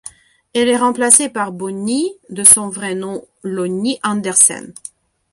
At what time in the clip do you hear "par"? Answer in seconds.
1.29-1.51